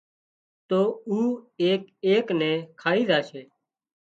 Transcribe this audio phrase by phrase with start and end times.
[0.67, 1.17] تو اُو
[1.61, 3.41] ايڪ ايڪ نين کائي زاشي